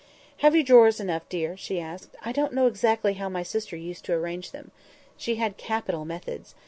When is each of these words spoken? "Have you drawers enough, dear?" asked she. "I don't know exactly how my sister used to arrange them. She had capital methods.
"Have 0.37 0.55
you 0.55 0.63
drawers 0.63 0.99
enough, 0.99 1.29
dear?" 1.29 1.51
asked 1.53 1.61
she. 1.65 1.79
"I 1.79 2.31
don't 2.31 2.53
know 2.55 2.65
exactly 2.65 3.13
how 3.13 3.29
my 3.29 3.43
sister 3.43 3.75
used 3.75 4.03
to 4.05 4.13
arrange 4.13 4.49
them. 4.49 4.71
She 5.15 5.35
had 5.35 5.57
capital 5.57 6.05
methods. 6.05 6.55